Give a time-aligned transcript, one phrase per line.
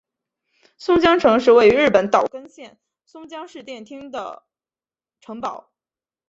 [0.79, 4.41] 松江城是位于日本岛根县松江市殿町的
[5.19, 5.71] 城堡。